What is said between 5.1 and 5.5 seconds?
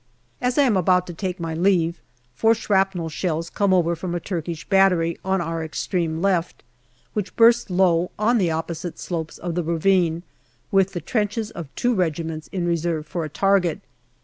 on